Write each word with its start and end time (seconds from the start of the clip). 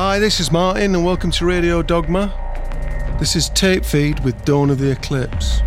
Hi, 0.00 0.20
this 0.20 0.38
is 0.38 0.52
Martin, 0.52 0.94
and 0.94 1.04
welcome 1.04 1.32
to 1.32 1.44
Radio 1.44 1.82
Dogma. 1.82 2.32
This 3.18 3.34
is 3.34 3.48
Tape 3.48 3.84
Feed 3.84 4.20
with 4.20 4.44
Dawn 4.44 4.70
of 4.70 4.78
the 4.78 4.92
Eclipse. 4.92 5.58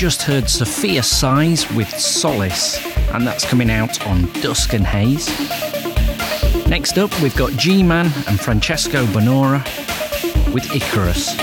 Just 0.00 0.22
heard 0.22 0.48
Sophia 0.48 1.02
Size 1.02 1.70
with 1.72 1.90
Solace, 1.90 2.82
and 3.12 3.26
that's 3.26 3.44
coming 3.44 3.70
out 3.70 4.06
on 4.06 4.24
Dusk 4.40 4.72
and 4.72 4.86
Haze. 4.86 5.28
Next 6.70 6.96
up, 6.96 7.10
we've 7.20 7.36
got 7.36 7.50
G 7.58 7.82
Man 7.82 8.06
and 8.26 8.40
Francesco 8.40 9.04
Bonora 9.04 9.62
with 10.54 10.74
Icarus. 10.74 11.39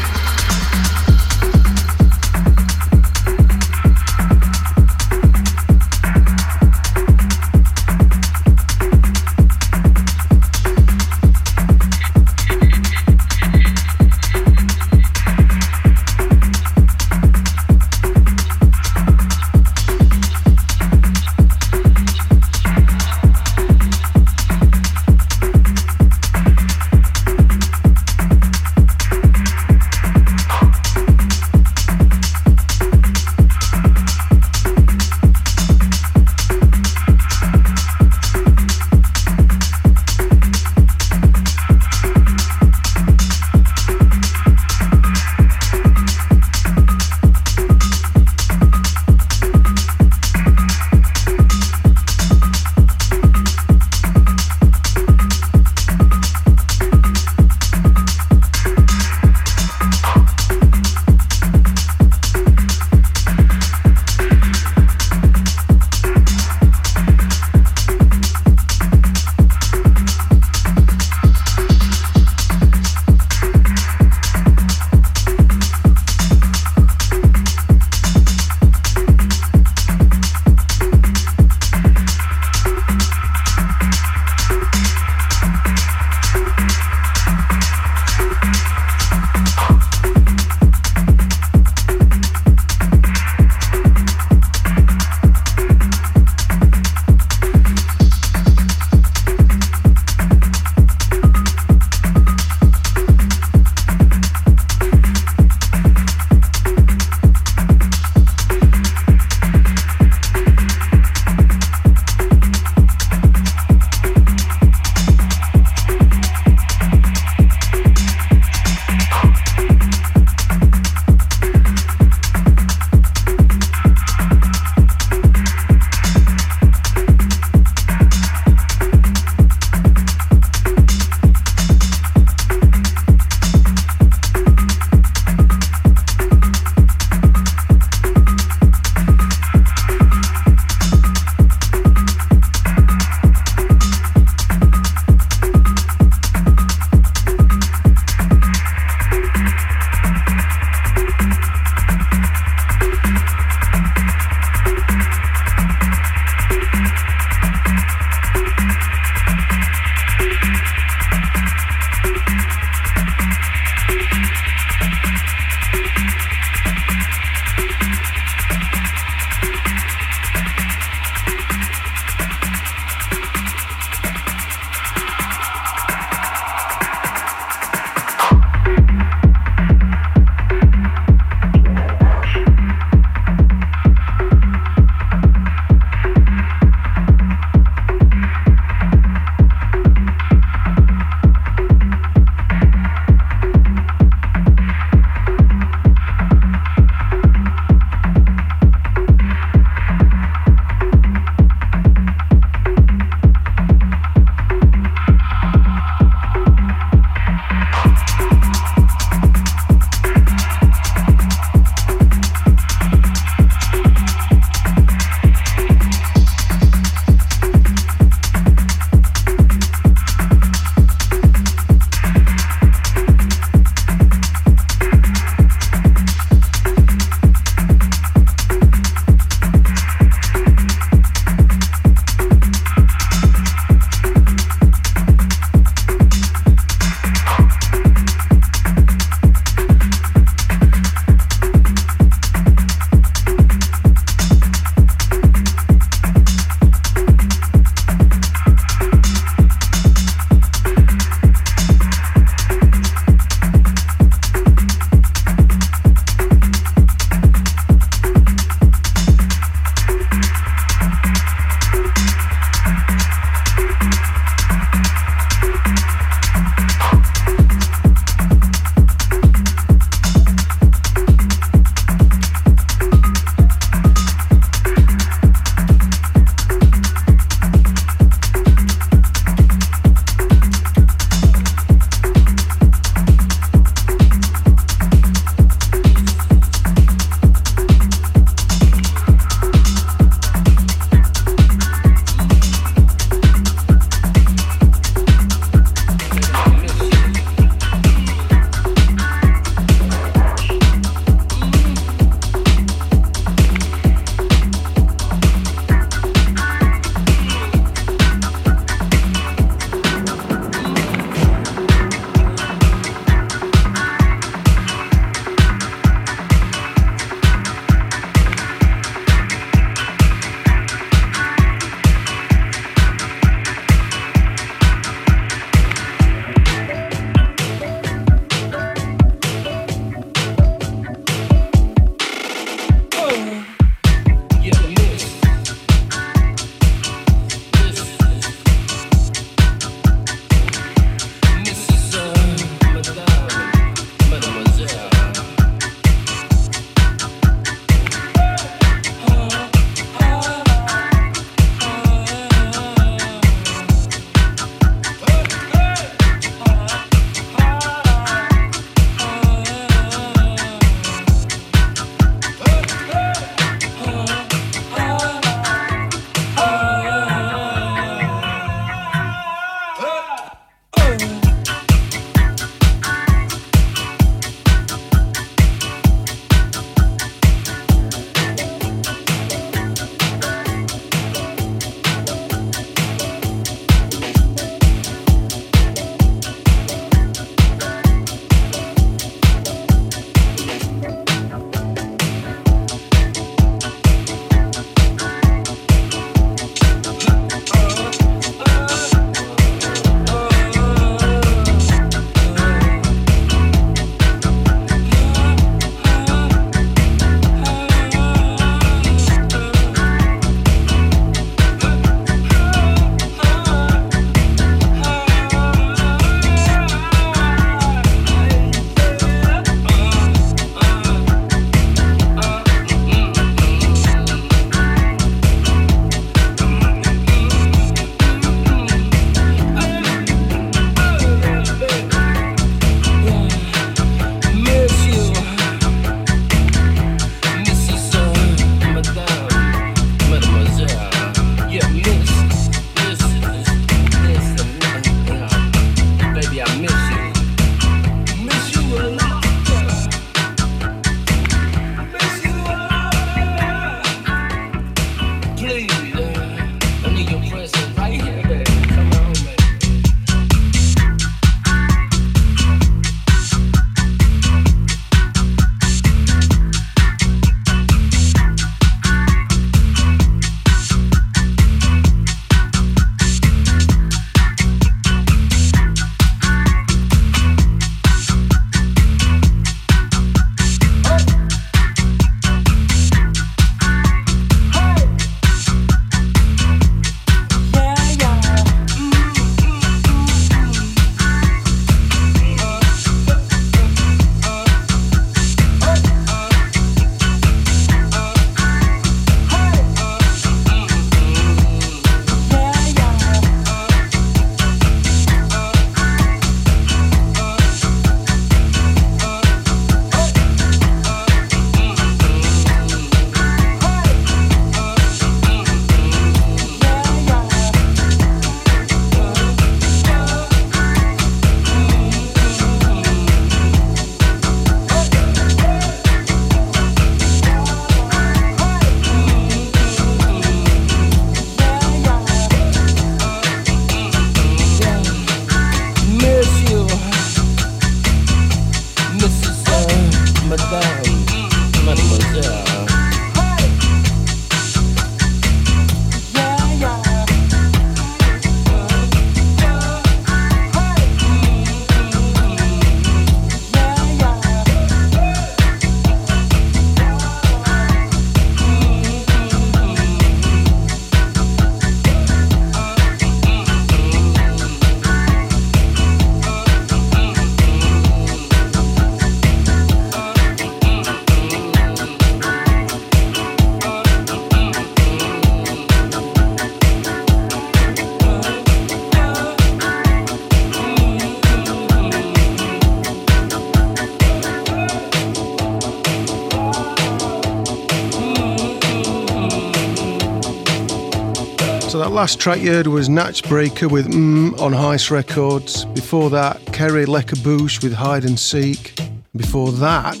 Last 592.00 592.18
track 592.18 592.40
you 592.40 592.50
heard 592.50 592.66
was 592.66 592.88
Natch 592.88 593.22
Breaker 593.28 593.68
with 593.68 593.88
Mmm 593.88 594.40
on 594.40 594.52
Heist 594.52 594.90
Records. 594.90 595.66
Before 595.66 596.08
that, 596.08 596.40
Kerry 596.46 596.86
Lekabouche 596.86 597.62
with 597.62 597.74
Hide 597.74 598.06
and 598.06 598.18
Seek. 598.18 598.74
Before 599.14 599.52
that, 599.52 600.00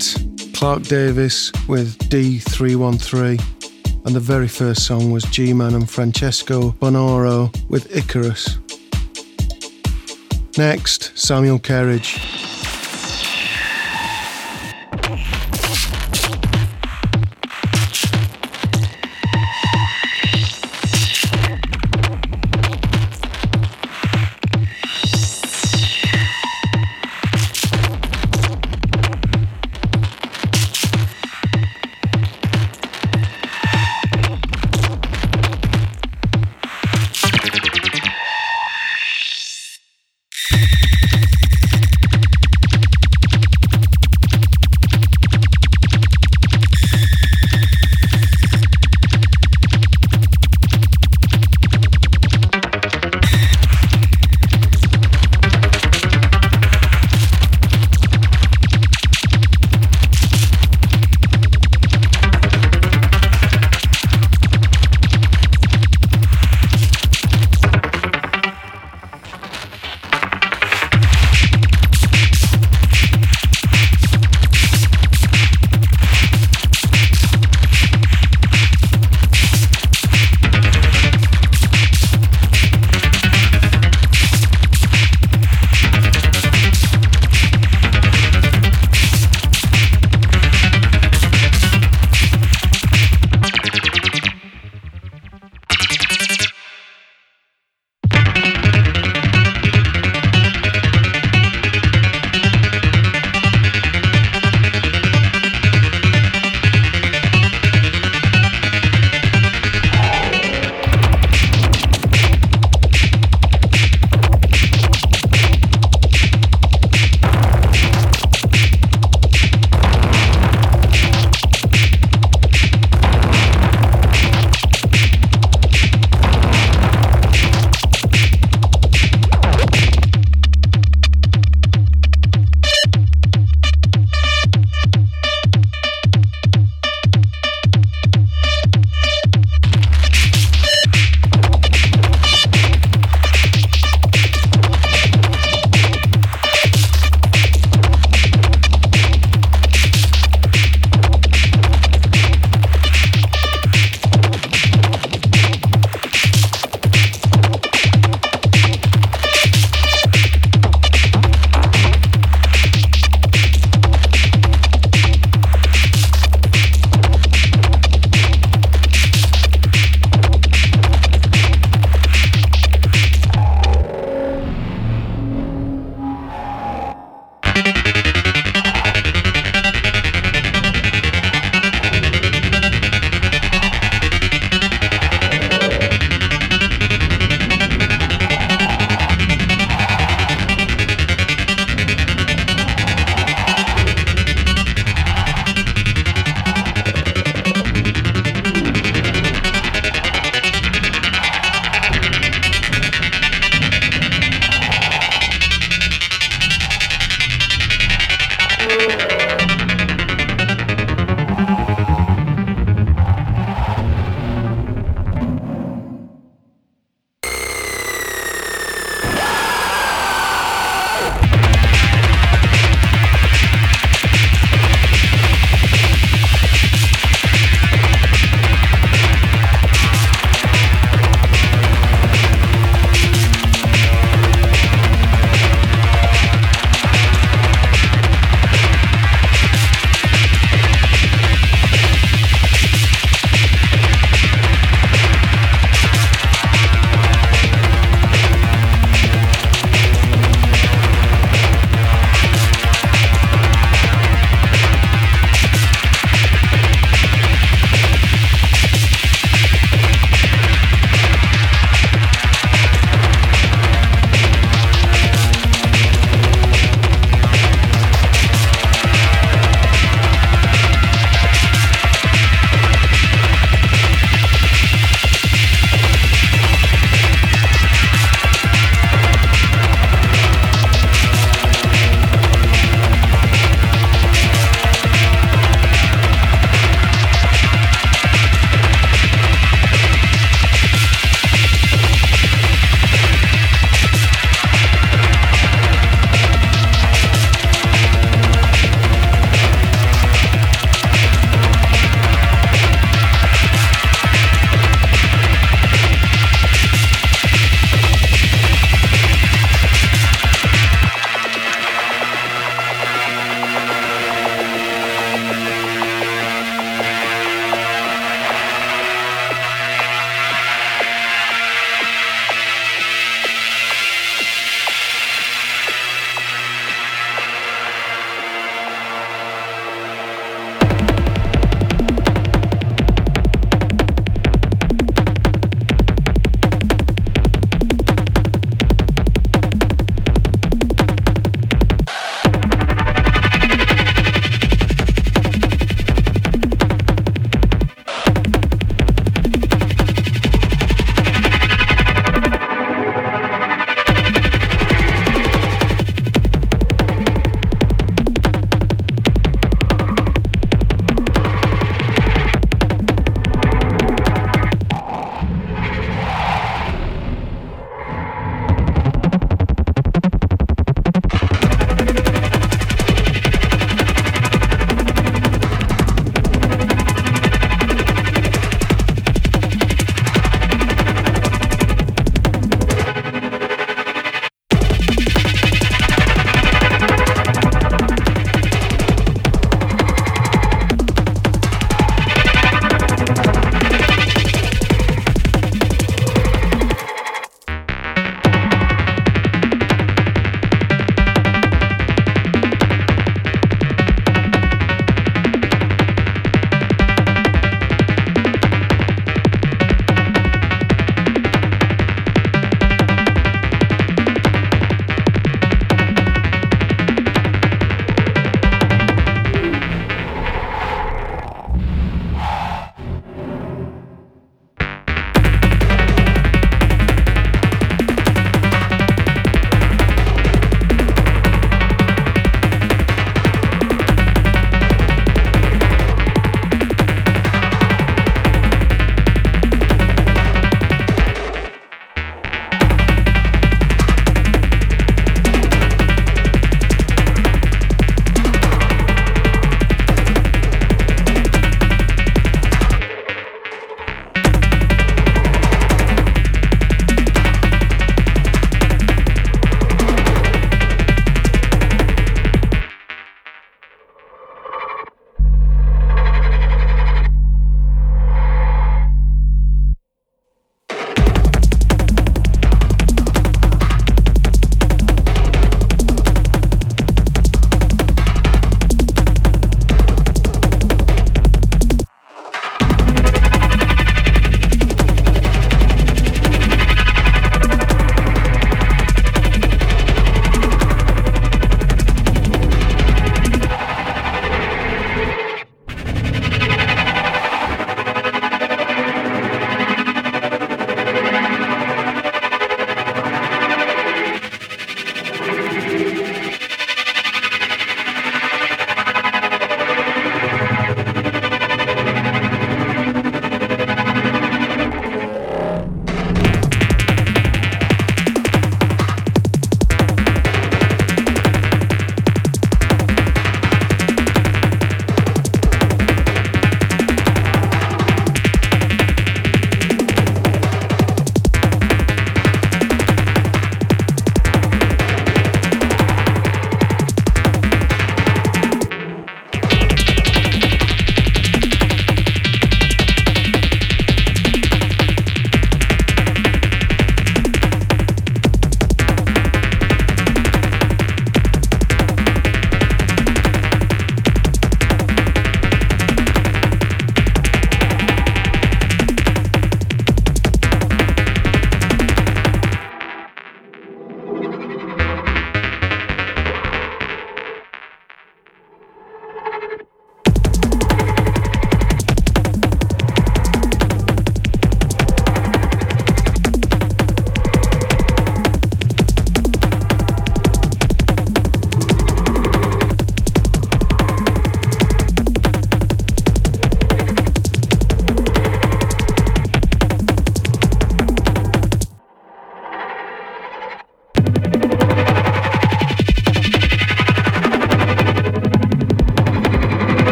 Clark 0.54 0.84
Davis 0.84 1.52
with 1.68 1.98
D313. 2.08 4.06
And 4.06 4.16
the 4.16 4.18
very 4.18 4.48
first 4.48 4.86
song 4.86 5.10
was 5.10 5.24
G 5.24 5.52
Man 5.52 5.74
and 5.74 5.90
Francesco 5.90 6.70
Bonoro 6.70 7.54
with 7.68 7.94
Icarus. 7.94 8.56
Next, 10.56 11.12
Samuel 11.18 11.58
Kerridge. 11.58 12.39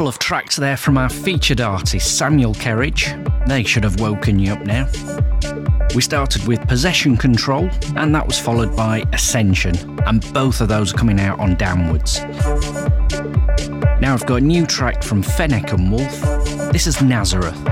Couple 0.00 0.08
of 0.08 0.18
tracks 0.18 0.56
there 0.56 0.78
from 0.78 0.96
our 0.96 1.10
featured 1.10 1.60
artist, 1.60 2.16
Samuel 2.16 2.54
Kerridge. 2.54 3.04
They 3.46 3.62
should 3.62 3.84
have 3.84 4.00
woken 4.00 4.38
you 4.38 4.54
up 4.54 4.62
now. 4.62 4.88
We 5.94 6.00
started 6.00 6.48
with 6.48 6.66
Possession 6.66 7.18
Control, 7.18 7.68
and 7.96 8.14
that 8.14 8.26
was 8.26 8.38
followed 8.38 8.74
by 8.74 9.04
Ascension, 9.12 10.00
and 10.06 10.22
both 10.32 10.62
of 10.62 10.68
those 10.68 10.94
are 10.94 10.96
coming 10.96 11.20
out 11.20 11.38
on 11.38 11.54
Downwards. 11.56 12.20
Now 14.00 14.14
I've 14.14 14.24
got 14.24 14.36
a 14.36 14.40
new 14.40 14.64
track 14.64 15.02
from 15.02 15.22
Fennec 15.22 15.70
and 15.74 15.92
Wolf. 15.92 16.18
This 16.72 16.86
is 16.86 17.02
Nazareth. 17.02 17.69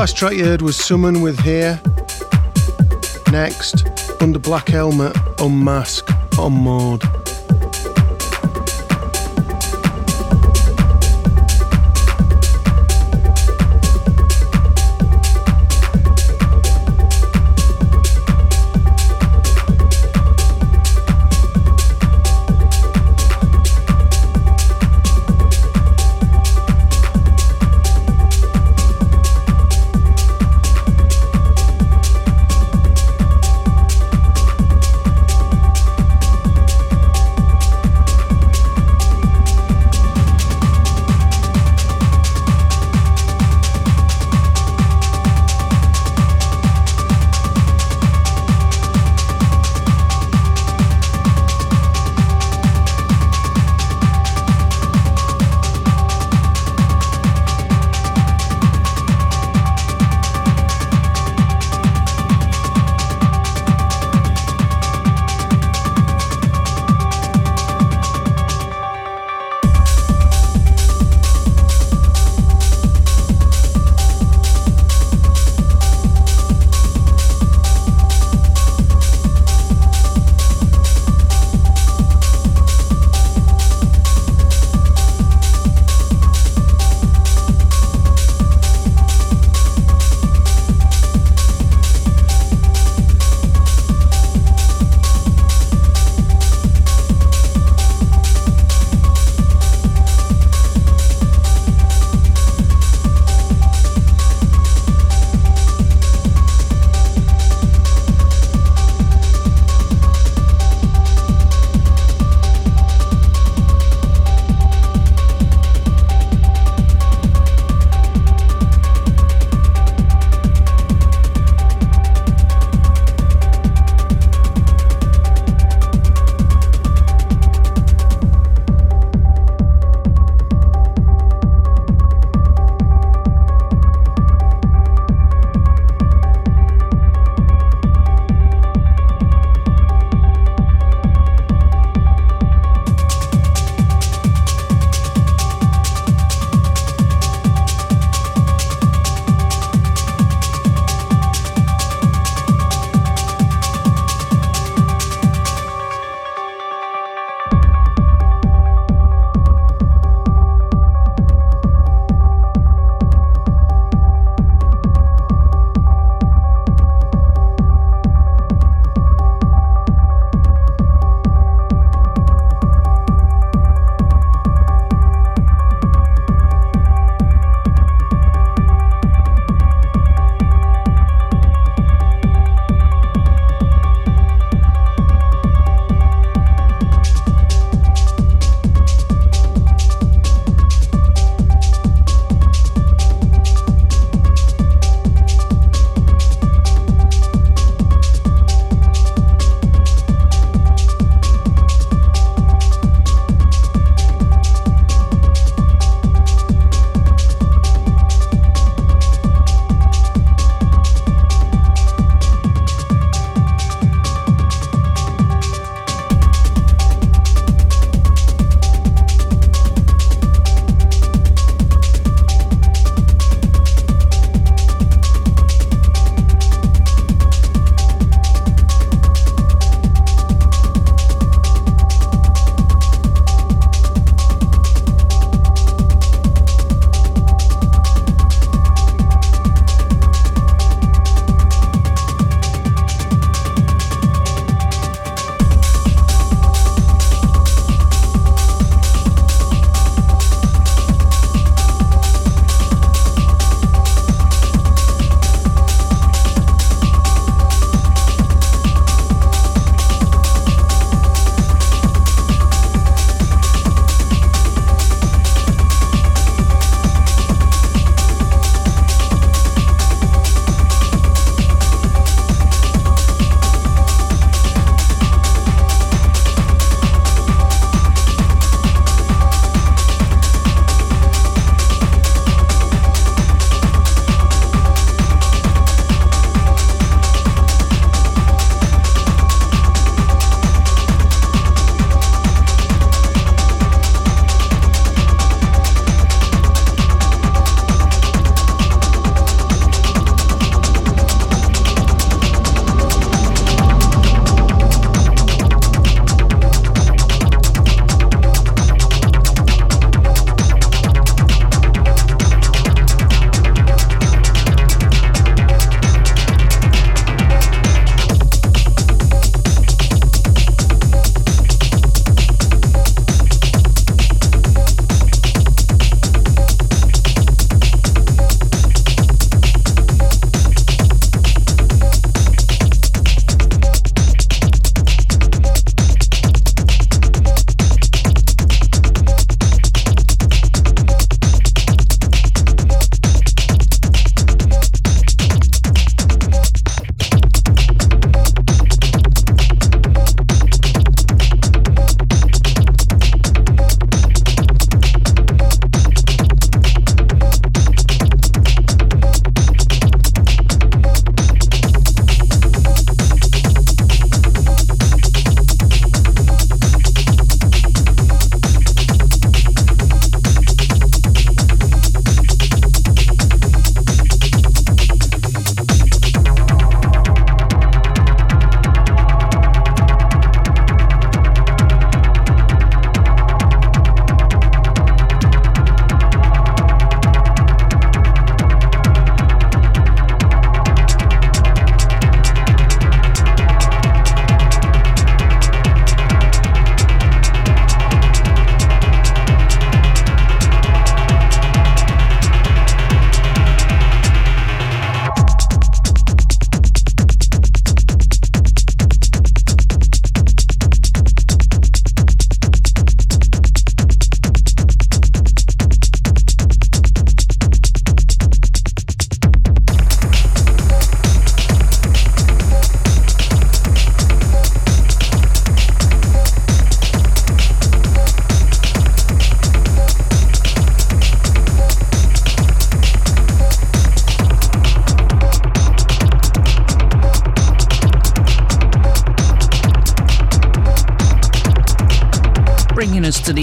Last 0.00 0.16
track 0.16 0.32
you 0.32 0.46
heard 0.46 0.62
was 0.62 0.78
Summon 0.78 1.20
with 1.20 1.38
Here. 1.40 1.78
Next, 3.30 3.86
Under 4.22 4.38
Black 4.38 4.68
Helmet, 4.68 5.14
Unmask, 5.38 6.08
on 6.38 6.52
Mord. 6.52 7.02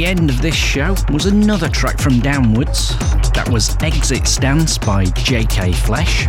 End 0.07 0.29
of 0.29 0.41
this 0.41 0.55
show 0.55 0.95
was 1.11 1.25
another 1.25 1.67
track 1.67 1.99
from 1.99 2.19
Downwards. 2.21 2.97
That 3.33 3.49
was 3.51 3.75
Exit 3.81 4.25
Stance 4.25 4.77
by 4.77 5.03
JK 5.03 5.75
Flesh. 5.75 6.27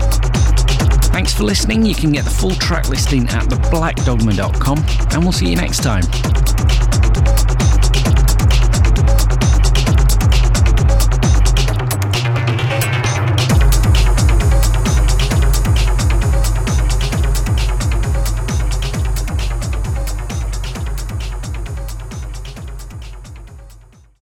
Thanks 1.13 1.33
for 1.33 1.45
listening. 1.45 1.87
You 1.87 1.95
can 1.95 2.11
get 2.11 2.25
the 2.25 2.31
full 2.31 2.57
track 2.57 2.89
listing 2.89 3.29
at 3.29 3.45
theblackdogma.com, 3.45 4.85
and 5.13 5.23
we'll 5.23 5.33
see 5.33 5.51
you 5.51 5.57
next 5.57 5.85
time. 5.85 6.03